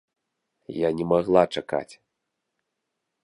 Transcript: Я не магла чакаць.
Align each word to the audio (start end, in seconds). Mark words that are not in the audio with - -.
Я 0.75 0.89
не 1.01 1.05
магла 1.11 1.43
чакаць. 1.59 1.89